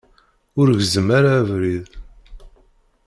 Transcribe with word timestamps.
Ur 0.59 0.67
gezzem 0.77 1.07
ara 1.17 1.31
abrid. 1.39 1.87